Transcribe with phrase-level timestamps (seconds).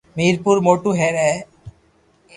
[0.17, 1.33] ميرپور موٽو ھير ھي